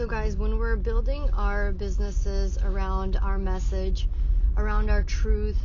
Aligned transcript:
So, 0.00 0.06
guys, 0.06 0.34
when 0.34 0.56
we're 0.56 0.76
building 0.76 1.28
our 1.34 1.72
businesses 1.72 2.56
around 2.64 3.18
our 3.22 3.36
message, 3.36 4.08
around 4.56 4.88
our 4.88 5.02
truth, 5.02 5.58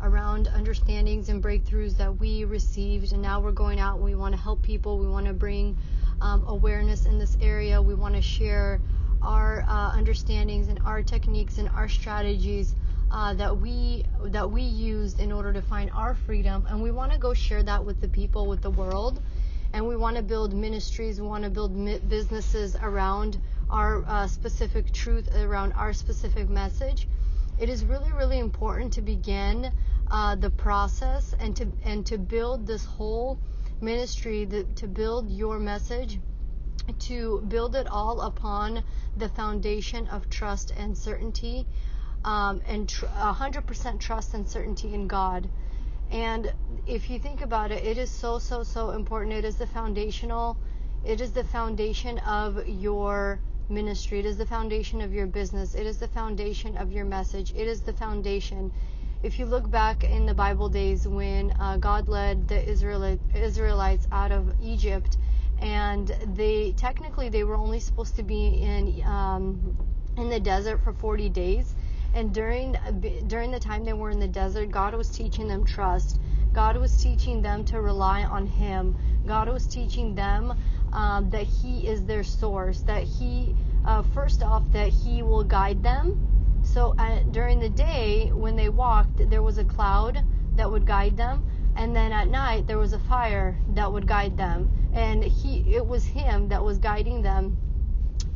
around 0.00 0.46
understandings 0.46 1.28
and 1.28 1.42
breakthroughs 1.42 1.96
that 1.96 2.20
we 2.20 2.44
received, 2.44 3.12
and 3.12 3.20
now 3.20 3.40
we're 3.40 3.50
going 3.50 3.80
out 3.80 3.96
and 3.96 4.04
we 4.04 4.14
want 4.14 4.32
to 4.32 4.40
help 4.40 4.62
people, 4.62 4.96
we 5.00 5.08
want 5.08 5.26
to 5.26 5.32
bring 5.32 5.76
um, 6.20 6.44
awareness 6.46 7.04
in 7.04 7.18
this 7.18 7.36
area, 7.40 7.82
we 7.82 7.96
want 7.96 8.14
to 8.14 8.22
share 8.22 8.80
our 9.22 9.64
uh, 9.66 9.90
understandings 9.90 10.68
and 10.68 10.78
our 10.84 11.02
techniques 11.02 11.58
and 11.58 11.68
our 11.70 11.88
strategies. 11.88 12.76
Uh, 13.10 13.34
that 13.34 13.58
we 13.58 14.04
that 14.26 14.48
we 14.48 14.62
used 14.62 15.18
in 15.18 15.32
order 15.32 15.52
to 15.52 15.60
find 15.60 15.90
our 15.96 16.14
freedom, 16.14 16.64
and 16.68 16.80
we 16.80 16.92
want 16.92 17.10
to 17.10 17.18
go 17.18 17.34
share 17.34 17.64
that 17.64 17.84
with 17.84 18.00
the 18.00 18.06
people, 18.06 18.46
with 18.46 18.62
the 18.62 18.70
world, 18.70 19.20
and 19.72 19.84
we 19.84 19.96
want 19.96 20.16
to 20.16 20.22
build 20.22 20.54
ministries, 20.54 21.20
we 21.20 21.26
want 21.26 21.42
to 21.42 21.50
build 21.50 21.74
mi- 21.74 21.98
businesses 21.98 22.76
around 22.76 23.36
our 23.70 24.04
uh, 24.06 24.26
specific 24.26 24.92
truth, 24.92 25.34
around 25.34 25.72
our 25.72 25.92
specific 25.92 26.48
message. 26.48 27.08
It 27.58 27.68
is 27.68 27.84
really, 27.84 28.12
really 28.12 28.38
important 28.38 28.92
to 28.94 29.02
begin 29.02 29.72
uh, 30.10 30.34
the 30.34 30.50
process 30.50 31.34
and 31.38 31.56
to 31.56 31.72
and 31.84 32.04
to 32.06 32.18
build 32.18 32.66
this 32.66 32.84
whole 32.84 33.38
ministry, 33.80 34.44
the, 34.44 34.64
to 34.76 34.86
build 34.86 35.30
your 35.30 35.58
message, 35.58 36.18
to 36.98 37.40
build 37.48 37.76
it 37.76 37.86
all 37.86 38.20
upon 38.22 38.82
the 39.16 39.28
foundation 39.28 40.06
of 40.08 40.28
trust 40.28 40.72
and 40.76 40.96
certainty 40.96 41.66
um, 42.24 42.60
and 42.66 42.88
tr- 42.88 43.06
100% 43.06 43.98
trust 44.00 44.34
and 44.34 44.48
certainty 44.48 44.94
in 44.94 45.06
God. 45.06 45.48
And 46.10 46.52
if 46.86 47.08
you 47.08 47.18
think 47.18 47.40
about 47.40 47.70
it, 47.70 47.84
it 47.84 47.96
is 47.96 48.10
so, 48.10 48.38
so, 48.38 48.62
so 48.62 48.90
important. 48.90 49.32
It 49.32 49.44
is 49.44 49.56
the 49.56 49.66
foundational, 49.66 50.56
it 51.04 51.20
is 51.20 51.32
the 51.32 51.44
foundation 51.44 52.18
of 52.18 52.68
your 52.68 53.40
ministry. 53.70 54.18
It 54.18 54.26
is 54.26 54.36
the 54.36 54.46
foundation 54.46 55.00
of 55.00 55.12
your 55.12 55.26
business. 55.26 55.74
It 55.74 55.86
is 55.86 55.98
the 55.98 56.08
foundation 56.08 56.76
of 56.76 56.92
your 56.92 57.04
message. 57.04 57.52
It 57.52 57.66
is 57.66 57.80
the 57.80 57.92
foundation. 57.92 58.72
If 59.22 59.38
you 59.38 59.46
look 59.46 59.70
back 59.70 60.04
in 60.04 60.26
the 60.26 60.34
Bible 60.34 60.68
days 60.68 61.06
when 61.06 61.52
uh, 61.60 61.76
God 61.76 62.08
led 62.08 62.48
the 62.48 62.68
Israelite, 62.68 63.20
Israelites 63.34 64.08
out 64.12 64.32
of 64.32 64.54
Egypt, 64.62 65.18
and 65.60 66.08
they 66.34 66.72
technically 66.72 67.28
they 67.28 67.44
were 67.44 67.56
only 67.56 67.80
supposed 67.80 68.16
to 68.16 68.22
be 68.22 68.46
in 68.62 69.02
um, 69.04 69.76
in 70.16 70.28
the 70.28 70.40
desert 70.40 70.82
for 70.82 70.92
40 70.92 71.28
days 71.28 71.74
and 72.12 72.34
during 72.34 72.76
during 73.28 73.50
the 73.52 73.60
time 73.60 73.84
they 73.84 73.92
were 73.92 74.10
in 74.10 74.18
the 74.18 74.28
desert, 74.28 74.70
God 74.70 74.94
was 74.94 75.08
teaching 75.10 75.46
them 75.46 75.64
trust. 75.64 76.18
God 76.52 76.76
was 76.76 77.00
teaching 77.00 77.40
them 77.40 77.64
to 77.66 77.80
rely 77.80 78.24
on 78.24 78.46
Him. 78.46 78.96
God 79.26 79.48
was 79.48 79.66
teaching 79.66 80.14
them 80.16 80.52
um, 80.92 81.30
that 81.30 81.44
He 81.44 81.86
is 81.86 82.04
their 82.04 82.22
source. 82.22 82.80
That 82.82 83.04
He, 83.04 83.54
uh, 83.84 84.02
first 84.02 84.42
off, 84.42 84.62
that 84.72 84.88
He 84.88 85.22
will 85.22 85.44
guide 85.44 85.82
them. 85.82 86.60
So 86.62 86.94
uh, 86.98 87.20
during 87.30 87.58
the 87.58 87.70
day 87.70 88.30
when 88.32 88.56
they 88.56 88.68
walked, 88.68 89.28
there 89.30 89.42
was 89.42 89.58
a 89.58 89.64
cloud 89.64 90.22
that 90.56 90.70
would 90.70 90.86
guide 90.86 91.16
them, 91.16 91.46
and 91.76 91.94
then 91.94 92.12
at 92.12 92.28
night 92.28 92.66
there 92.66 92.78
was 92.78 92.92
a 92.92 92.98
fire 92.98 93.58
that 93.74 93.90
would 93.90 94.06
guide 94.06 94.36
them. 94.36 94.70
And 94.92 95.24
He, 95.24 95.74
it 95.74 95.86
was 95.86 96.04
Him 96.04 96.48
that 96.48 96.62
was 96.62 96.78
guiding 96.78 97.22
them 97.22 97.56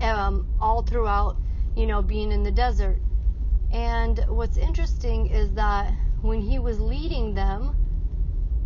um, 0.00 0.48
all 0.60 0.82
throughout, 0.82 1.36
you 1.76 1.86
know, 1.86 2.02
being 2.02 2.32
in 2.32 2.42
the 2.42 2.50
desert. 2.50 2.98
And 3.72 4.24
what's 4.28 4.56
interesting 4.56 5.26
is 5.28 5.52
that 5.54 5.92
when 6.22 6.40
he 6.40 6.58
was 6.58 6.80
leading 6.80 7.34
them 7.34 7.76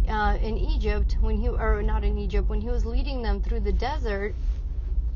uh, 0.09 0.37
in 0.41 0.57
Egypt, 0.57 1.17
when 1.21 1.37
he 1.37 1.49
or 1.49 1.83
not 1.83 2.05
in 2.05 2.19
Egypt, 2.19 2.49
when 2.49 2.61
he 2.61 2.69
was 2.69 2.85
leading 2.85 3.23
them 3.23 3.41
through 3.41 3.61
the 3.61 3.73
desert, 3.73 4.35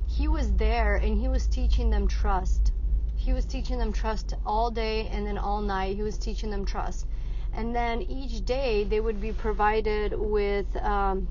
he 0.06 0.28
was 0.28 0.52
there 0.52 0.96
and 0.96 1.18
he 1.20 1.28
was 1.28 1.46
teaching 1.46 1.90
them 1.90 2.06
trust. 2.06 2.72
He 3.16 3.32
was 3.32 3.44
teaching 3.44 3.78
them 3.78 3.92
trust 3.92 4.34
all 4.44 4.70
day 4.70 5.08
and 5.08 5.26
then 5.26 5.38
all 5.38 5.60
night. 5.60 5.96
He 5.96 6.02
was 6.02 6.18
teaching 6.18 6.50
them 6.50 6.64
trust. 6.64 7.06
And 7.54 7.74
then 7.74 8.02
each 8.02 8.44
day 8.44 8.84
they 8.84 9.00
would 9.00 9.20
be 9.20 9.32
provided 9.32 10.12
with 10.18 10.76
um, 10.76 11.28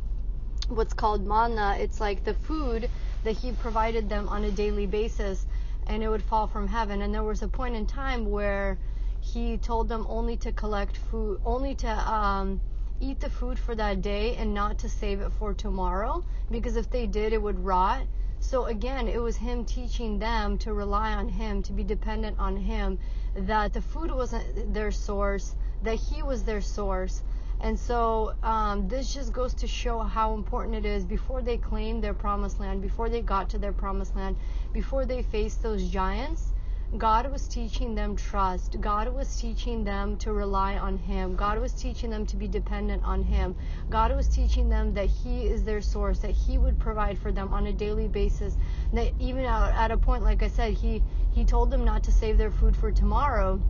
what's 0.69 0.93
called 0.93 1.25
manna. 1.25 1.77
It's 1.79 1.99
like 1.99 2.23
the 2.23 2.33
food 2.33 2.89
that 3.23 3.37
he 3.37 3.51
provided 3.51 4.09
them 4.09 4.29
on 4.29 4.43
a 4.43 4.51
daily 4.51 4.87
basis 4.87 5.45
and 5.87 6.01
it 6.01 6.09
would 6.09 6.23
fall 6.23 6.47
from 6.47 6.67
heaven. 6.67 7.01
And 7.01 7.13
there 7.13 7.23
was 7.23 7.41
a 7.41 7.47
point 7.47 7.75
in 7.75 7.85
time 7.85 8.29
where 8.29 8.77
he 9.19 9.57
told 9.57 9.89
them 9.89 10.05
only 10.09 10.37
to 10.37 10.51
collect 10.51 10.97
food, 10.97 11.39
only 11.45 11.75
to 11.75 11.89
um, 11.89 12.61
eat 13.01 13.19
the 13.19 13.29
food 13.29 13.57
for 13.59 13.75
that 13.75 14.01
day 14.01 14.35
and 14.35 14.53
not 14.53 14.77
to 14.79 14.87
save 14.87 15.19
it 15.21 15.31
for 15.33 15.53
tomorrow, 15.53 16.23
because 16.49 16.75
if 16.75 16.89
they 16.89 17.07
did, 17.07 17.33
it 17.33 17.41
would 17.41 17.59
rot. 17.65 18.03
So 18.39 18.65
again, 18.65 19.07
it 19.07 19.21
was 19.21 19.35
him 19.35 19.65
teaching 19.65 20.19
them 20.19 20.57
to 20.59 20.73
rely 20.73 21.13
on 21.13 21.27
him, 21.27 21.61
to 21.63 21.73
be 21.73 21.83
dependent 21.83 22.39
on 22.39 22.55
him, 22.55 22.99
that 23.35 23.73
the 23.73 23.81
food 23.81 24.11
wasn't 24.11 24.73
their 24.73 24.91
source, 24.91 25.55
that 25.83 25.95
he 25.95 26.23
was 26.23 26.43
their 26.43 26.61
source. 26.61 27.23
And 27.59 27.79
so 27.79 28.33
um, 28.41 28.87
this 28.87 29.13
just 29.13 29.31
goes 29.31 29.53
to 29.55 29.67
show 29.67 29.99
how 29.99 30.33
important 30.33 30.75
it 30.75 30.85
is 30.85 31.05
before 31.05 31.41
they 31.41 31.57
claimed 31.57 32.03
their 32.03 32.15
promised 32.15 32.59
land, 32.59 32.81
before 32.81 33.09
they 33.09 33.21
got 33.21 33.49
to 33.51 33.59
their 33.59 33.73
promised 33.73 34.15
land, 34.15 34.35
before 34.73 35.05
they 35.05 35.21
faced 35.21 35.61
those 35.61 35.87
giants. 35.87 36.53
God 36.97 37.31
was 37.31 37.47
teaching 37.47 37.95
them 37.95 38.17
trust. 38.17 38.81
God 38.81 39.07
was 39.13 39.37
teaching 39.37 39.83
them 39.83 40.17
to 40.17 40.33
rely 40.33 40.77
on 40.77 40.97
Him. 40.97 41.35
God 41.35 41.59
was 41.59 41.71
teaching 41.73 42.09
them 42.09 42.25
to 42.25 42.35
be 42.35 42.47
dependent 42.47 43.03
on 43.05 43.23
Him. 43.23 43.55
God 43.89 44.13
was 44.13 44.27
teaching 44.27 44.67
them 44.67 44.93
that 44.95 45.05
He 45.05 45.47
is 45.47 45.63
their 45.63 45.81
source, 45.81 46.19
that 46.19 46.31
He 46.31 46.57
would 46.57 46.79
provide 46.79 47.17
for 47.17 47.31
them 47.31 47.53
on 47.53 47.67
a 47.67 47.73
daily 47.73 48.09
basis. 48.09 48.57
That 48.91 49.13
even 49.19 49.45
at 49.45 49.91
a 49.91 49.97
point, 49.97 50.23
like 50.23 50.43
I 50.43 50.49
said, 50.49 50.73
He 50.73 51.01
He 51.31 51.45
told 51.45 51.71
them 51.71 51.85
not 51.85 52.03
to 52.03 52.11
save 52.11 52.37
their 52.37 52.51
food 52.51 52.75
for 52.75 52.91
tomorrow 52.91 53.61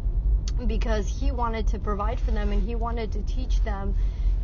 because 0.67 1.07
he 1.07 1.31
wanted 1.31 1.67
to 1.67 1.79
provide 1.79 2.19
for 2.19 2.31
them 2.31 2.51
and 2.51 2.61
he 2.61 2.75
wanted 2.75 3.11
to 3.11 3.21
teach 3.23 3.63
them 3.63 3.95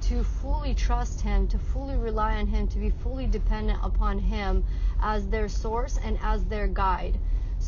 to 0.01 0.23
fully 0.23 0.73
trust 0.73 1.21
him, 1.21 1.47
to 1.47 1.57
fully 1.57 1.95
rely 1.95 2.35
on 2.35 2.47
him, 2.47 2.67
to 2.67 2.79
be 2.79 2.89
fully 2.89 3.25
dependent 3.25 3.79
upon 3.83 4.19
him 4.19 4.63
as 5.01 5.27
their 5.27 5.49
source 5.49 5.97
and 6.03 6.17
as 6.21 6.45
their 6.45 6.67
guide. 6.67 7.19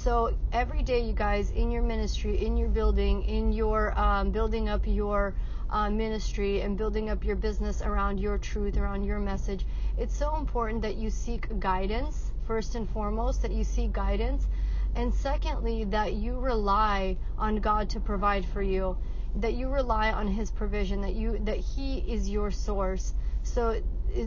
So 0.01 0.33
every 0.53 0.81
day, 0.81 1.01
you 1.01 1.11
guys, 1.11 1.51
in 1.51 1.69
your 1.71 1.81
ministry, 1.81 2.45
in 2.45 2.55
your 2.55 2.69
building, 2.69 3.21
in 3.23 3.51
your 3.51 3.99
um, 3.99 4.31
building 4.31 4.69
up 4.69 4.87
your 4.87 5.35
uh, 5.69 5.89
ministry 5.89 6.61
and 6.61 6.77
building 6.77 7.09
up 7.09 7.25
your 7.25 7.35
business 7.35 7.81
around 7.81 8.17
your 8.17 8.37
truth, 8.37 8.77
around 8.77 9.03
your 9.03 9.19
message, 9.19 9.65
it's 9.97 10.15
so 10.15 10.37
important 10.37 10.81
that 10.83 10.95
you 10.95 11.09
seek 11.09 11.59
guidance 11.59 12.31
first 12.47 12.75
and 12.75 12.89
foremost, 12.89 13.41
that 13.41 13.51
you 13.51 13.65
seek 13.65 13.91
guidance 13.91 14.47
and 14.95 15.13
secondly, 15.13 15.83
that 15.83 16.13
you 16.13 16.39
rely 16.39 17.17
on 17.37 17.57
God 17.57 17.89
to 17.89 17.99
provide 17.99 18.45
for 18.45 18.61
you, 18.61 18.95
that 19.35 19.55
you 19.55 19.67
rely 19.67 20.13
on 20.13 20.29
His 20.29 20.49
provision, 20.49 21.01
that 21.01 21.15
you 21.15 21.39
that 21.39 21.57
He 21.57 21.97
is 21.97 22.29
your 22.29 22.51
source. 22.51 23.13
So 23.53 23.81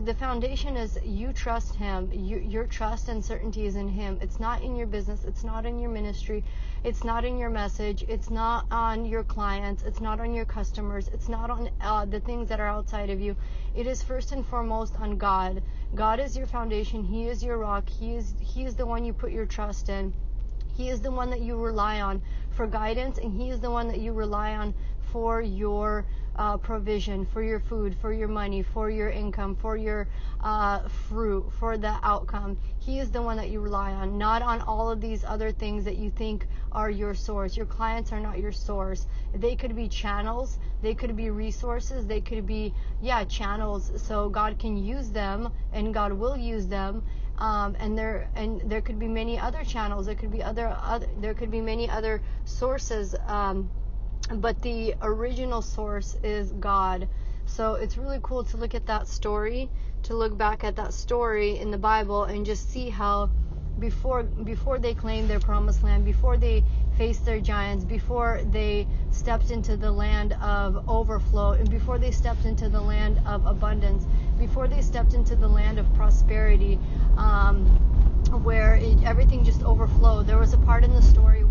the 0.05 0.13
foundation 0.13 0.75
is 0.75 0.99
you 1.01 1.31
trust 1.31 1.75
Him. 1.75 2.09
You, 2.11 2.39
your 2.39 2.65
trust 2.65 3.07
and 3.07 3.23
certainty 3.23 3.65
is 3.65 3.77
in 3.77 3.87
Him. 3.87 4.17
It's 4.21 4.37
not 4.37 4.61
in 4.61 4.75
your 4.75 4.85
business. 4.85 5.23
It's 5.23 5.45
not 5.45 5.65
in 5.65 5.79
your 5.79 5.89
ministry. 5.89 6.43
It's 6.83 7.05
not 7.05 7.23
in 7.23 7.37
your 7.37 7.49
message. 7.49 8.03
It's 8.09 8.29
not 8.29 8.65
on 8.69 9.05
your 9.05 9.23
clients. 9.23 9.83
It's 9.83 10.01
not 10.01 10.19
on 10.19 10.33
your 10.33 10.43
customers. 10.43 11.07
It's 11.07 11.29
not 11.29 11.49
on 11.49 11.69
uh, 11.79 12.03
the 12.03 12.19
things 12.19 12.49
that 12.49 12.59
are 12.59 12.67
outside 12.67 13.09
of 13.09 13.21
you. 13.21 13.37
It 13.73 13.87
is 13.87 14.03
first 14.03 14.33
and 14.33 14.45
foremost 14.45 14.99
on 14.99 15.17
God. 15.17 15.63
God 15.95 16.19
is 16.19 16.35
your 16.35 16.47
foundation. 16.47 17.01
He 17.01 17.29
is 17.29 17.41
your 17.41 17.57
rock. 17.57 17.87
He 17.87 18.15
is 18.15 18.33
He 18.41 18.65
is 18.65 18.75
the 18.75 18.85
one 18.85 19.05
you 19.05 19.13
put 19.13 19.31
your 19.31 19.45
trust 19.45 19.87
in. 19.87 20.13
He 20.75 20.89
is 20.89 20.99
the 20.99 21.11
one 21.11 21.29
that 21.29 21.39
you 21.39 21.57
rely 21.57 22.01
on 22.01 22.21
for 22.49 22.67
guidance, 22.67 23.19
and 23.19 23.31
He 23.31 23.49
is 23.49 23.61
the 23.61 23.71
one 23.71 23.87
that 23.87 23.99
you 23.99 24.11
rely 24.11 24.55
on 24.55 24.73
for 25.13 25.41
your 25.41 26.05
uh, 26.35 26.57
provision, 26.57 27.25
for 27.25 27.43
your 27.43 27.59
food, 27.59 27.95
for 28.01 28.13
your 28.13 28.27
money, 28.27 28.61
for 28.61 28.89
your 28.89 29.09
income, 29.09 29.55
for 29.55 29.77
your 29.77 30.07
uh, 30.41 30.87
fruit, 31.09 31.45
for 31.59 31.77
the 31.77 31.95
outcome. 32.03 32.57
He 32.79 32.99
is 32.99 33.11
the 33.11 33.21
one 33.21 33.37
that 33.37 33.49
you 33.49 33.59
rely 33.59 33.91
on, 33.93 34.17
not 34.17 34.41
on 34.41 34.61
all 34.61 34.89
of 34.89 34.99
these 35.01 35.23
other 35.23 35.51
things 35.51 35.85
that 35.85 35.97
you 35.97 36.09
think 36.09 36.47
are 36.71 36.89
your 36.89 37.13
source. 37.13 37.55
Your 37.55 37.65
clients 37.65 38.11
are 38.11 38.19
not 38.19 38.39
your 38.39 38.51
source. 38.51 39.07
They 39.33 39.55
could 39.55 39.75
be 39.75 39.87
channels, 39.87 40.57
they 40.81 40.93
could 40.93 41.15
be 41.15 41.29
resources, 41.29 42.05
they 42.05 42.21
could 42.21 42.45
be, 42.45 42.73
yeah, 43.01 43.23
channels. 43.25 43.91
So 43.97 44.29
God 44.29 44.59
can 44.59 44.77
use 44.77 45.09
them 45.09 45.51
and 45.71 45.93
God 45.93 46.13
will 46.13 46.37
use 46.37 46.67
them 46.67 47.03
um, 47.37 47.75
and 47.79 47.97
there 47.97 48.29
and 48.35 48.61
there 48.65 48.81
could 48.81 48.99
be 48.99 49.07
many 49.07 49.39
other 49.39 49.63
channels. 49.63 50.05
There 50.05 50.15
could 50.15 50.31
be 50.31 50.43
other, 50.43 50.75
other 50.81 51.07
there 51.19 51.33
could 51.33 51.51
be 51.51 51.61
many 51.61 51.89
other 51.89 52.21
sources, 52.45 53.15
um, 53.27 53.69
but 54.31 54.61
the 54.61 54.95
original 55.01 55.61
source 55.61 56.15
is 56.23 56.51
God. 56.53 57.07
So 57.45 57.75
it's 57.75 57.97
really 57.97 58.19
cool 58.23 58.43
to 58.45 58.57
look 58.57 58.73
at 58.73 58.85
that 58.85 59.07
story, 59.07 59.69
to 60.03 60.15
look 60.15 60.37
back 60.37 60.63
at 60.63 60.75
that 60.77 60.93
story 60.93 61.59
in 61.59 61.71
the 61.71 61.77
Bible, 61.77 62.23
and 62.23 62.45
just 62.45 62.69
see 62.69 62.89
how 62.89 63.29
before 63.79 64.23
before 64.23 64.79
they 64.79 64.93
claimed 64.93 65.29
their 65.29 65.39
promised 65.39 65.83
land, 65.83 66.05
before 66.05 66.37
they 66.37 66.63
faced 66.97 67.25
their 67.25 67.41
giants, 67.41 67.83
before 67.83 68.41
they 68.51 68.87
stepped 69.11 69.51
into 69.51 69.75
the 69.75 69.91
land 69.91 70.33
of 70.41 70.87
overflow, 70.87 71.51
and 71.51 71.69
before 71.69 71.97
they 71.97 72.11
stepped 72.11 72.45
into 72.45 72.69
the 72.69 72.79
land 72.79 73.19
of 73.25 73.45
abundance, 73.45 74.05
before 74.39 74.67
they 74.67 74.81
stepped 74.81 75.13
into 75.13 75.35
the 75.35 75.47
land 75.47 75.79
of 75.79 75.93
prosperity, 75.95 76.79
um, 77.17 77.65
where 78.43 78.75
it, 78.75 79.03
everything 79.03 79.43
just 79.43 79.63
overflowed. 79.63 80.27
There 80.27 80.37
was 80.37 80.53
a 80.53 80.59
part 80.59 80.83
in 80.83 80.93
the 80.93 81.01
story 81.01 81.43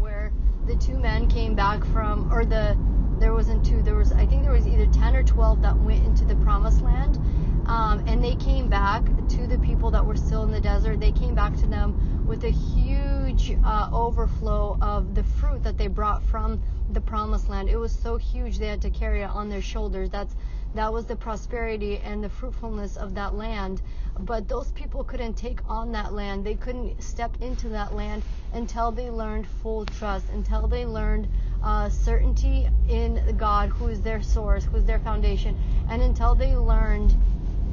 the 0.67 0.77
two 0.77 0.99
men 0.99 1.29
came 1.29 1.55
back 1.55 1.85
from, 1.87 2.33
or 2.33 2.45
the 2.45 2.77
there 3.19 3.33
wasn't 3.33 3.65
two. 3.65 3.83
There 3.83 3.95
was 3.95 4.13
I 4.13 4.27
think 4.27 4.43
there 4.43 4.53
was 4.53 4.67
either 4.67 4.87
ten 4.87 5.15
or 5.15 5.23
twelve 5.23 5.63
that 5.63 5.77
went 5.77 6.05
into 6.05 6.25
the 6.25 6.37
promised 6.37 6.83
land, 6.83 7.19
um, 7.67 8.03
and 8.07 8.23
they 8.23 8.35
came 8.37 8.69
back 8.69 9.05
to 9.29 9.47
the 9.47 9.59
people 9.59 9.91
that 9.93 10.05
were 10.05 10.17
still 10.17 10.43
in 10.43 10.51
the 10.51 10.61
desert. 10.61 11.01
They 11.01 11.13
came 11.13 11.35
back 11.35 11.57
to 11.59 11.67
them 11.67 12.27
with 12.27 12.45
a 12.45 12.51
huge 12.51 13.57
uh, 13.65 13.91
overflow 13.93 14.79
of 14.81 15.15
the 15.15 15.23
fruit 15.23 15.63
that 15.63 15.79
they 15.79 15.87
brought 15.87 16.23
from 16.25 16.63
the 16.91 17.01
promised 17.01 17.49
land. 17.49 17.69
It 17.69 17.77
was 17.77 17.93
so 17.93 18.17
huge 18.17 18.59
they 18.59 18.69
had 18.69 18.83
to 18.83 18.91
carry 18.91 19.23
it 19.23 19.31
on 19.31 19.49
their 19.49 19.63
shoulders. 19.63 20.11
That's 20.11 20.35
that 20.75 20.93
was 20.93 21.05
the 21.05 21.17
prosperity 21.17 21.99
and 21.99 22.23
the 22.25 22.29
fruitfulness 22.29 22.97
of 22.97 23.15
that 23.15 23.35
land. 23.35 23.83
But 24.19 24.49
those 24.49 24.73
people 24.73 25.05
couldn't 25.05 25.35
take 25.35 25.61
on 25.69 25.93
that 25.93 26.13
land. 26.13 26.45
They 26.45 26.55
couldn't 26.55 27.03
step 27.03 27.37
into 27.41 27.69
that 27.71 27.95
land 27.95 28.23
until 28.53 28.91
they 28.91 29.11
learned 29.11 29.47
full 29.63 29.87
trust, 29.87 30.29
until 30.31 30.67
they 30.67 30.87
learned 30.87 31.29
uh, 31.63 31.89
certainty 31.89 32.69
in 32.89 33.37
God, 33.37 33.71
who 33.71 33.89
is 33.89 34.01
their 34.01 34.23
source, 34.23 34.65
who 34.65 34.77
is 34.79 34.85
their 34.85 34.99
foundation, 34.99 35.59
and 35.89 36.03
until 36.03 36.35
they 36.35 36.57
learned 36.57 37.15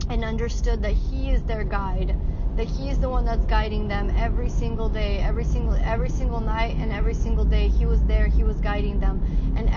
and 0.10 0.24
understood 0.24 0.82
that 0.82 0.94
He 0.94 1.32
is 1.32 1.44
their 1.44 1.64
guide 1.64 2.16
that 2.60 2.68
he 2.68 2.90
is 2.90 3.00
the 3.00 3.08
one 3.08 3.24
that's 3.24 3.46
guiding 3.46 3.88
them 3.88 4.12
every 4.18 4.50
single 4.50 4.90
day 4.90 5.20
every 5.20 5.46
single 5.46 5.76
every 5.76 6.10
single 6.10 6.42
night 6.42 6.76
and 6.80 6.92
every 6.92 7.14
single 7.14 7.46
day 7.46 7.70
he 7.70 7.86
was 7.86 8.04
there 8.04 8.28
he 8.28 8.44
was 8.44 8.58
guiding 8.58 9.00
them 9.00 9.24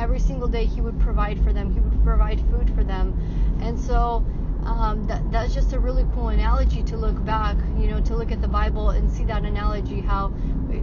every 0.02 0.19
single 0.19 0.49
day 0.49 0.66
he 0.66 0.81
would 0.81 0.99
provide 0.99 1.43
for 1.44 1.52
them 1.52 1.72
he 1.72 1.78
would 1.78 2.02
provide 2.02 2.40
food 2.50 2.69
for 2.75 2.82
them. 2.82 3.16
And 3.62 3.78
so 3.78 4.25
um, 4.64 5.06
that, 5.06 5.31
that's 5.31 5.54
just 5.54 5.72
a 5.72 5.78
really 5.78 6.04
cool 6.14 6.28
analogy 6.28 6.82
to 6.84 6.96
look 6.96 7.25
back 7.25 7.56
you 7.78 7.88
know 7.88 8.00
to 8.00 8.14
look 8.14 8.31
at 8.31 8.40
the 8.40 8.49
bible 8.49 8.90
and 8.90 9.10
see 9.10 9.25
that 9.25 9.43
analogy 9.43 10.00
how 10.00 10.32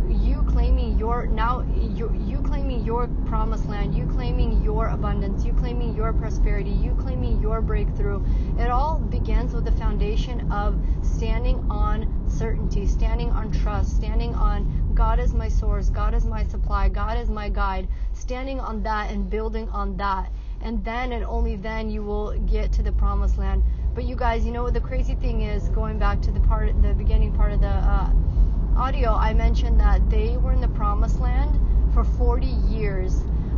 you 0.09 0.43
claiming 0.49 0.97
your 0.99 1.27
now 1.27 1.61
you, 1.73 2.13
you 2.27 2.39
claiming 2.39 2.83
your 2.83 3.07
promised 3.25 3.67
land 3.67 3.95
you 3.95 4.05
claiming 4.05 4.61
your 4.63 4.87
abundance 4.87 5.45
you 5.45 5.53
claiming 5.53 5.95
your 5.95 6.11
prosperity 6.11 6.69
you 6.69 6.91
claiming 6.99 7.41
your 7.41 7.61
breakthrough. 7.61 8.23
It 8.57 8.69
all 8.69 8.99
begins 8.99 9.53
with 9.53 9.65
the 9.65 9.71
foundation 9.71 10.51
of 10.51 10.79
standing 11.01 11.65
on 11.69 12.25
certainty 12.27 12.85
standing 12.85 13.29
on 13.31 13.51
trust 13.51 13.95
standing 13.95 14.35
on 14.35 14.91
god 14.93 15.19
is 15.19 15.33
my 15.33 15.47
source 15.47 15.89
god 15.89 16.13
is 16.13 16.25
my 16.25 16.43
supply 16.45 16.89
god 16.89 17.17
is 17.17 17.29
my 17.29 17.49
guide 17.49 17.87
standing 18.19 18.59
on 18.59 18.83
that 18.83 19.11
and 19.11 19.29
building 19.29 19.67
on 19.69 19.97
that 19.97 20.31
and 20.61 20.83
then 20.83 21.13
and 21.13 21.23
only 21.25 21.55
then 21.55 21.89
you 21.89 22.03
will 22.03 22.37
get 22.41 22.71
to 22.71 22.83
the 22.83 22.91
promised 22.91 23.37
land 23.37 23.63
but 23.95 24.03
you 24.03 24.15
guys 24.15 24.45
you 24.45 24.51
know 24.51 24.63
what 24.63 24.73
the 24.73 24.81
crazy 24.81 25.15
thing 25.15 25.41
is 25.41 25.69
going 25.69 25.97
back 25.97 26.21
to 26.21 26.31
the 26.31 26.39
part 26.41 26.69
the 26.81 26.93
beginning 26.93 27.33
part 27.33 27.51
of 27.51 27.61
the 27.61 27.67
uh, 27.67 28.11
audio, 28.79 29.13
I 29.13 29.33
mentioned 29.33 29.77
that 29.81 30.09
they 30.09 30.37
were 30.37 30.53
in 30.53 30.61
the 30.61 30.69
promised 30.69 31.19
land 31.19 31.59
for 31.93 32.05
40 32.05 32.45
years, 32.45 33.13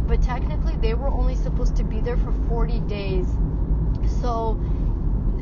but 0.08 0.20
technically 0.22 0.76
they 0.78 0.96
were 0.96 1.10
only 1.10 1.36
supposed 1.36 1.76
to 1.76 1.84
be 1.84 2.02
there 2.02 2.18
for 2.18 2.34
40 2.50 2.80
days. 2.82 3.28
So 4.22 4.60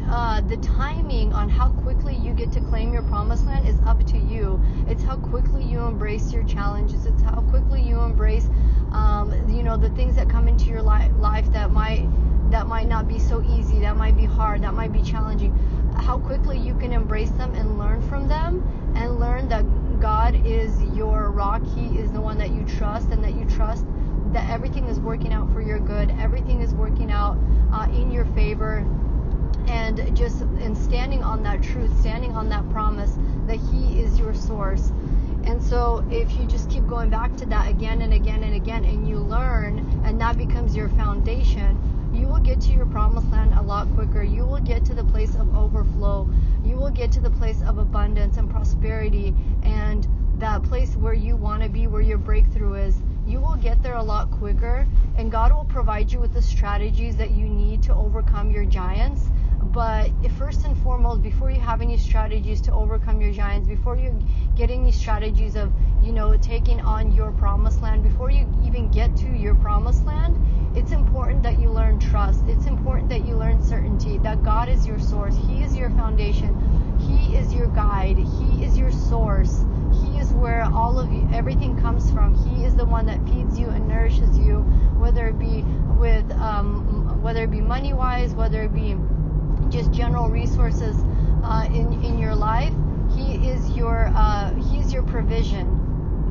uh, 0.10 0.42
the 0.42 0.58
timing 0.58 1.32
on 1.32 1.48
how 1.48 1.70
quickly 1.70 2.16
you 2.16 2.34
get 2.34 2.52
to 2.54 2.60
claim 2.60 2.92
your 2.92 3.04
promised 3.04 3.46
land 3.46 3.68
is 3.68 3.78
up 3.86 4.06
to 4.08 4.18
you. 4.18 4.62
It's 4.90 5.02
how 5.02 5.16
quickly 5.16 5.64
you 5.64 5.80
embrace 5.80 6.34
your 6.34 6.44
challenges. 6.44 7.06
It's 7.06 7.22
how 7.22 7.42
quickly 7.50 7.82
you 7.82 8.02
embrace, 8.02 8.50
um, 8.92 9.32
you 9.48 9.64
know, 9.64 9.69
the 9.82 9.90
things 9.92 10.16
that 10.16 10.30
come 10.30 10.48
into 10.48 10.66
your 10.66 10.82
li- 10.82 11.10
life 11.20 11.52
that 11.54 11.72
might 11.72 12.08
that 12.52 12.66
might 12.66 12.88
not 12.88 13.08
be 13.08 13.20
so 13.20 13.44
easy, 13.44 13.80
that 13.82 13.96
might 13.96 14.18
be 14.18 14.26
hard, 14.26 14.64
that 14.64 14.74
might 14.74 14.92
be 14.92 15.04
challenging 15.04 15.54
how 15.96 16.18
quickly 16.18 16.58
you 16.58 16.74
can 16.76 16.92
embrace 16.92 17.30
them 17.32 17.54
and 17.54 17.78
learn 17.78 18.02
from 18.02 18.28
them 18.28 18.64
and 18.96 19.20
learn 19.20 19.48
that 19.50 19.64
God 20.00 20.36
is 20.46 20.82
your 20.96 21.30
rock. 21.30 21.62
He 21.76 22.00
is 22.00 22.12
the 22.12 22.22
one 22.22 22.38
that 22.40 22.50
you 22.52 22.66
trust 22.66 23.10
and 23.10 23.24
that 23.24 23.36
you 23.36 23.46
trust 23.46 23.86
that 24.34 24.50
everything 24.50 24.88
is 24.88 25.00
working 25.00 25.34
out 25.34 25.52
for 25.54 25.62
your 25.62 25.80
good. 25.80 26.12
Everything 26.20 26.62
is 26.62 26.74
working 26.74 27.12
out 27.12 27.38
uh, 27.72 27.88
in 27.92 28.12
your 28.12 28.26
favor. 28.26 28.86
And 29.68 30.16
just 30.16 30.42
in 30.42 30.76
standing 30.76 31.24
on 31.24 31.44
that 31.44 31.62
truth, 31.62 31.96
standing 32.00 32.32
on 32.32 32.50
that 32.50 32.68
promise 32.72 33.18
that 33.48 33.58
He 33.58 34.02
is 34.02 34.18
your 34.18 34.34
source. 34.34 34.92
And 35.50 35.64
so 35.64 36.06
if 36.12 36.38
you 36.38 36.46
just 36.46 36.70
keep 36.70 36.86
going 36.86 37.10
back 37.10 37.36
to 37.38 37.46
that 37.48 37.72
again 37.72 38.04
and 38.04 38.14
again 38.14 38.44
and 38.44 38.54
again 38.54 38.86
and 38.86 39.10
you 39.10 39.18
learn 39.18 39.80
and 40.06 40.22
that 40.22 40.38
becomes 40.38 40.76
your 40.76 40.90
foundation, 40.90 41.76
you 42.14 42.28
will 42.28 42.38
get 42.38 42.62
to 42.62 42.72
your 42.72 42.86
promised 42.86 43.32
land 43.32 43.56
a 43.56 43.62
lot 43.64 43.92
quicker. 43.96 44.22
You 44.22 44.46
will 44.46 44.60
get 44.60 44.86
to 44.86 44.94
the 44.94 45.04
place 45.06 45.34
of 45.34 45.58
overflow. 45.58 46.30
You 46.64 46.76
will 46.76 46.92
get 46.92 47.12
to 47.14 47.20
the 47.20 47.32
place 47.32 47.64
of 47.64 47.80
abundance 47.80 48.38
and 48.38 48.48
prosperity 48.48 49.34
and 49.64 50.08
that 50.38 50.62
place 50.62 50.96
where 50.96 51.16
you 51.16 51.36
want 51.36 51.64
to 51.64 51.70
be, 51.70 51.88
where 51.88 52.04
your 52.04 52.20
breakthrough 52.20 52.76
is. 52.76 53.02
You 53.26 53.42
will 53.42 53.56
get 53.56 53.82
there 53.82 53.96
a 53.96 54.04
lot 54.04 54.30
quicker, 54.30 54.88
and 55.18 55.32
God 55.32 55.52
will 55.52 55.66
provide 55.66 56.12
you 56.12 56.20
with 56.20 56.34
the 56.34 56.44
strategies 56.44 57.16
that 57.18 57.32
you 57.32 57.46
need 57.48 57.82
to 57.84 57.96
overcome 57.96 58.52
your 58.52 58.66
giants. 58.66 59.32
But 59.62 60.10
first 60.38 60.66
and 60.66 60.78
foremost, 60.78 61.22
before 61.22 61.52
you 61.52 61.60
have 61.60 61.82
any 61.82 61.98
strategies 61.98 62.62
to 62.62 62.74
overcome 62.74 63.22
your 63.22 63.32
giants, 63.32 63.68
before 63.68 63.98
you 63.98 64.18
get 64.56 64.72
any 64.72 64.92
strategies 64.92 65.56
of, 65.56 65.72
you 66.02 66.12
know, 66.12 66.36
taking 66.38 66.80
on 66.82 67.12
your 67.12 67.32
promised 67.34 67.82
land, 67.82 68.02
before 68.02 68.32
you 68.32 68.48
even 68.66 68.90
get 68.90 69.16
to 69.18 69.28
your 69.28 69.56
promised 69.56 70.06
land, 70.06 70.38
it's 70.76 70.92
important 70.92 71.44
that 71.44 71.60
you 71.60 71.70
learn 71.70 72.00
trust. 72.00 72.44
It's 72.48 72.66
important 72.66 73.10
that 73.10 73.26
you 73.26 73.36
learn 73.36 73.62
certainty 73.62 74.18
that 74.20 74.44
God 74.44 74.70
is 74.70 74.88
your 74.88 75.00
source. 75.00 75.36
He 75.48 75.62
is 75.62 75.76
your 75.76 75.90
foundation. 75.92 76.56
He 77.00 77.36
is 77.36 77.54
your 77.54 77.68
guide. 77.68 78.18
He 78.18 78.64
is 78.64 78.78
your 78.78 78.92
source. 78.92 79.66
He 80.04 80.18
is 80.20 80.32
where 80.32 80.64
all 80.64 81.00
of 81.00 81.12
you, 81.12 81.28
everything 81.34 81.80
comes 81.80 82.12
from. 82.12 82.34
He 82.34 82.64
is 82.64 82.76
the 82.76 82.86
one 82.86 83.06
that 83.08 83.24
feeds 83.28 83.60
you 83.60 83.68
and 83.70 83.88
nourishes 83.88 84.38
you, 84.38 84.60
whether 84.98 85.28
it 85.28 85.40
be 85.40 85.64
with, 86.00 86.32
um, 86.34 87.22
whether 87.22 87.44
it 87.44 87.52
be 87.52 87.62
money 87.62 87.94
wise, 87.94 88.34
whether 88.34 88.62
it 88.62 88.74
be 88.74 88.96
just 89.70 89.92
general 89.92 90.30
resources 90.30 90.96
uh, 91.44 91.68
in 91.68 92.04
in 92.04 92.18
your 92.18 92.36
life. 92.36 92.74
He 93.16 93.50
is 93.50 93.70
your 93.72 94.12
uh, 94.16 94.54
He 94.56 94.80
is 94.80 94.94
your 94.94 95.04
provision 95.04 95.80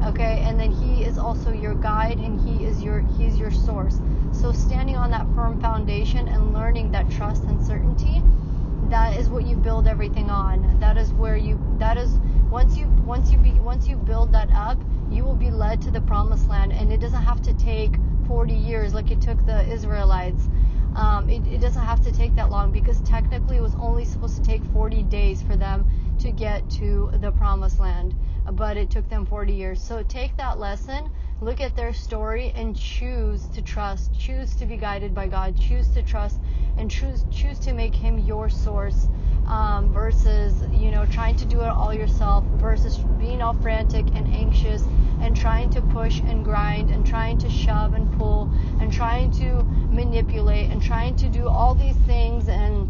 okay? 0.05 0.41
And 0.45 0.59
then 0.59 0.71
he 0.71 1.05
is 1.05 1.19
also 1.19 1.53
your 1.53 1.75
guide 1.75 2.19
and 2.19 2.41
he 2.41 2.65
is 2.65 2.83
your 2.83 3.01
he's 3.17 3.39
your 3.39 3.51
source. 3.51 4.01
So 4.33 4.53
standing 4.53 4.97
on 4.97 5.11
that 5.11 5.27
firm 5.35 5.61
foundation 5.61 6.29
and 6.29 6.53
learning 6.53 6.93
that 6.93 7.11
trust 7.11 7.45
and 7.45 7.65
certainty 7.65 8.23
that 8.91 9.19
is 9.19 9.29
what 9.29 9.47
you 9.47 9.57
build 9.57 9.87
everything 9.87 10.31
on. 10.31 10.81
That 10.81 10.97
is 10.97 11.13
where 11.13 11.37
you 11.37 11.59
that 11.79 11.99
is 11.99 12.11
once 12.51 12.77
you 12.77 12.87
once 13.05 13.31
you 13.31 13.39
be 13.39 13.53
once 13.53 13.87
you 13.87 13.97
build 13.97 14.33
that 14.33 14.51
up 14.53 14.79
you 15.11 15.25
will 15.25 15.37
be 15.37 15.51
led 15.51 15.83
to 15.83 15.91
the 15.91 16.01
promised 16.01 16.49
land. 16.49 16.73
And 16.73 16.93
it 16.93 17.01
doesn't 17.01 17.23
have 17.23 17.43
to 17.43 17.55
take 17.55 17.95
40 18.27 18.55
years 18.55 18.95
like 18.95 19.11
it 19.11 19.21
took 19.21 19.45
the 19.47 19.67
israelites 19.69 20.49
um, 20.99 21.31
it, 21.31 21.47
it 21.47 21.61
doesn't 21.61 21.85
have 21.85 22.03
to 22.05 22.13
take 22.13 22.35
that 22.37 22.51
long 22.51 22.73
because 22.73 23.01
technically 23.03 23.57
it 23.57 23.63
was 23.63 23.75
only 23.77 24.05
supposed 24.05 24.37
to 24.37 24.43
take 24.43 24.63
40 24.73 25.05
days 25.05 25.41
for 25.43 25.57
them 25.57 25.87
to 26.19 26.31
get 26.33 26.69
to 26.71 27.11
the 27.21 27.31
promised 27.33 27.79
land 27.81 28.15
but 28.53 28.77
it 28.77 28.91
took 28.91 29.09
them 29.09 29.27
40 29.27 29.53
years. 29.53 29.81
So 29.81 30.03
take 30.03 30.37
that 30.37 30.59
lesson, 30.59 31.11
look 31.41 31.61
at 31.61 31.77
their 31.77 31.93
story, 31.93 32.53
and 32.55 32.77
choose 32.77 33.47
to 33.49 33.63
trust, 33.63 34.19
choose 34.19 34.55
to 34.57 34.67
be 34.67 34.77
guided 34.77 35.15
by 35.15 35.27
God, 35.29 35.59
choose 35.59 35.89
to 35.91 36.03
trust, 36.03 36.41
and 36.77 36.91
choose 36.91 37.25
choose 37.31 37.59
to 37.61 37.73
make 37.73 37.95
Him 37.95 38.19
your 38.19 38.49
source. 38.49 39.09
Um, 39.47 39.95
versus 39.95 40.53
you 40.73 40.91
know 40.91 41.07
trying 41.07 41.37
to 41.37 41.47
do 41.47 41.63
it 41.63 41.69
all 41.69 41.95
yourself 41.95 42.45
versus 42.57 42.99
being 43.19 43.41
all 43.41 43.55
frantic 43.55 44.05
and 44.15 44.29
anxious 44.29 44.85
and 45.23 45.35
trying 45.35 45.71
to 45.71 45.81
push 45.81 46.21
and 46.21 46.45
grind 46.45 46.91
trying 47.09 47.39
to 47.39 47.49
shove 47.49 47.95
and 47.95 48.11
pull 48.19 48.51
and 48.81 48.93
trying 48.93 49.31
to 49.31 49.63
manipulate 49.91 50.71
and 50.71 50.83
trying 50.83 51.17
to 51.17 51.29
do 51.29 51.49
all 51.49 51.75
these 51.75 51.97
things 52.07 52.49
and 52.49 52.89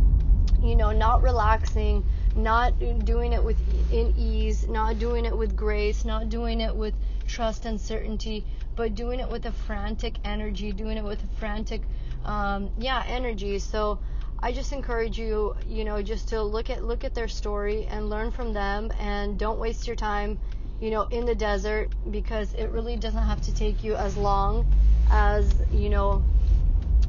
you 0.62 0.74
know 0.74 0.90
not 0.90 1.22
relaxing 1.22 2.04
not 2.38 2.78
doing 3.04 3.32
it 3.32 3.42
with 3.42 3.58
in 3.92 4.14
ease, 4.16 4.68
not 4.68 4.98
doing 4.98 5.24
it 5.24 5.36
with 5.36 5.56
grace, 5.56 6.04
not 6.04 6.28
doing 6.28 6.60
it 6.60 6.74
with 6.74 6.94
trust 7.26 7.66
and 7.66 7.80
certainty, 7.80 8.44
but 8.76 8.94
doing 8.94 9.20
it 9.20 9.28
with 9.28 9.44
a 9.46 9.52
frantic 9.52 10.14
energy, 10.24 10.72
doing 10.72 10.96
it 10.96 11.04
with 11.04 11.22
a 11.22 11.26
frantic, 11.38 11.82
um, 12.24 12.70
yeah, 12.78 13.02
energy. 13.06 13.58
So 13.58 13.98
I 14.40 14.52
just 14.52 14.72
encourage 14.72 15.18
you, 15.18 15.56
you 15.66 15.84
know, 15.84 16.00
just 16.00 16.28
to 16.28 16.42
look 16.42 16.70
at 16.70 16.84
look 16.84 17.04
at 17.04 17.14
their 17.14 17.28
story 17.28 17.86
and 17.86 18.08
learn 18.08 18.30
from 18.30 18.52
them, 18.52 18.92
and 19.00 19.38
don't 19.38 19.58
waste 19.58 19.86
your 19.86 19.96
time, 19.96 20.38
you 20.80 20.90
know, 20.90 21.02
in 21.10 21.26
the 21.26 21.34
desert 21.34 21.90
because 22.10 22.54
it 22.54 22.70
really 22.70 22.96
doesn't 22.96 23.22
have 23.22 23.40
to 23.42 23.54
take 23.54 23.82
you 23.82 23.96
as 23.96 24.16
long 24.16 24.66
as 25.10 25.54
you 25.72 25.88
know 25.88 26.22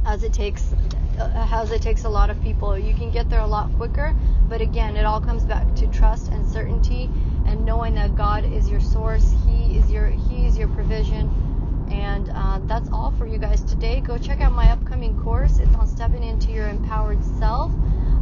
as 0.06 0.24
it 0.24 0.34
takes 0.34 0.74
as 1.20 1.72
it 1.72 1.82
takes 1.82 2.06
a 2.06 2.10
lot 2.10 2.30
of 2.30 2.42
people. 2.42 2.78
You 2.78 2.94
can 2.94 3.12
get 3.12 3.30
there 3.30 3.42
a 3.42 3.48
lot 3.48 3.74
quicker, 3.76 4.16
but 4.48 4.62
again, 4.62 4.96
it 4.96 5.06
all 5.06 5.20
comes 5.22 5.44
back 5.44 5.76
to 5.76 5.88
trust 5.88 6.32
and 6.32 6.48
certainty 6.48 7.10
and 7.46 7.66
knowing 7.66 7.96
that 7.96 8.16
God 8.16 8.46
is 8.46 8.70
your 8.70 8.80
source. 8.80 9.34
He 9.46 9.78
is 9.78 9.92
your 9.92 10.08
He 10.08 10.48
is 10.48 10.58
your 10.58 10.70
provision. 10.70 11.30
And 11.92 12.30
uh, 12.34 12.60
that's 12.66 12.90
all 12.92 13.12
for 13.18 13.26
you 13.26 13.40
guys 13.40 13.64
today. 13.64 14.00
Go 14.00 14.18
check 14.18 14.42
out 14.42 14.54
my 14.54 14.72
upcoming 14.72 15.20
course. 15.20 15.58
It's 15.58 15.74
on 15.76 15.88
stepping 15.88 16.24
into 16.24 16.52
your 16.52 16.70
empowered 16.70 17.24
self, 17.40 17.72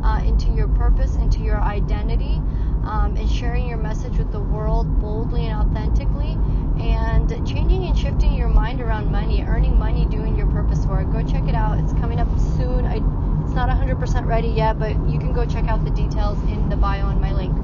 uh, 0.04 0.22
into 0.26 0.50
your 0.52 0.70
purpose, 0.70 1.16
into 1.18 1.40
your 1.40 1.58
identity. 1.58 2.42
Um, 2.88 3.18
and 3.18 3.30
sharing 3.30 3.68
your 3.68 3.78
message 3.78 4.18
with 4.18 4.32
the 4.32 4.40
world 4.40 5.02
boldly 5.02 5.46
and 5.46 5.62
authentically, 5.62 6.38
and 6.80 7.30
changing 7.48 7.86
and 7.86 7.98
shifting 7.98 8.34
your 8.34 8.48
mind 8.48 8.82
around 8.82 9.12
money, 9.12 9.44
earning 9.44 9.78
money, 9.78 10.06
doing 10.06 10.36
your 10.38 10.48
purpose 10.48 10.86
for 10.86 11.02
it. 11.02 11.12
Go 11.12 11.22
check 11.24 11.48
it 11.48 11.56
out. 11.56 11.78
It's 11.80 11.94
coming 11.94 12.20
up 12.20 12.28
soon. 12.58 12.86
I, 12.86 12.96
it's 13.44 13.54
not 13.54 13.70
100% 13.70 14.26
ready 14.26 14.48
yet, 14.50 14.80
but 14.80 14.92
you 15.10 15.20
can 15.20 15.34
go 15.34 15.46
check 15.46 15.66
out 15.66 15.84
the 15.84 15.92
details 15.92 16.42
in 16.44 16.70
the 16.70 16.78
bio 16.78 17.10
in 17.10 17.20
my 17.20 17.34
link. 17.34 17.56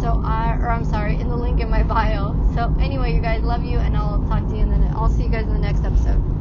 So 0.00 0.20
I, 0.24 0.58
or 0.60 0.68
I'm 0.68 0.84
sorry, 0.84 1.14
in 1.20 1.28
the 1.28 1.36
link 1.36 1.60
in 1.60 1.70
my 1.70 1.82
bio. 1.94 2.34
So 2.54 2.74
anyway, 2.80 3.14
you 3.14 3.20
guys, 3.20 3.42
love 3.42 3.64
you, 3.64 3.78
and 3.78 3.96
I'll 3.96 4.22
talk 4.28 4.48
to 4.48 4.54
you, 4.54 4.62
and 4.62 4.72
then 4.72 4.92
I'll 4.94 5.08
see 5.08 5.24
you 5.24 5.30
guys 5.30 5.46
in 5.46 5.52
the 5.52 5.60
next 5.60 5.84
episode. 5.84 6.35